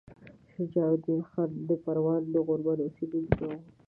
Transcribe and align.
شجاع 0.51 0.89
الدین 0.95 1.21
خان 1.29 1.49
د 1.67 1.69
پروان 1.83 2.21
د 2.33 2.35
غوربند 2.47 2.79
اوسیدونکی 2.85 3.41
وو. 3.47 3.57